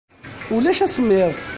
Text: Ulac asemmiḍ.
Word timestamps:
Ulac 0.55 0.79
asemmiḍ. 0.85 1.33